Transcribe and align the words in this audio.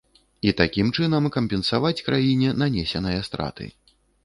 І 0.51 0.53
такім 0.61 0.87
чынам 0.97 1.27
кампенсаваць 1.35 2.01
краіне 2.09 2.57
нанесеныя 2.65 3.23
страты. 3.31 3.71